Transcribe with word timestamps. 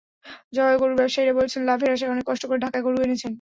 জবাবে 0.53 0.77
গরুর 0.81 0.97
ব্যবসায়ীরা 0.97 1.33
বলছেন, 1.39 1.61
লাভের 1.65 1.89
আশায় 1.91 2.11
অনেক 2.13 2.25
কষ্ট 2.27 2.43
করে 2.45 2.59
ঢাকায় 2.59 2.83
গরু 2.85 2.97
এনেছেন। 3.01 3.29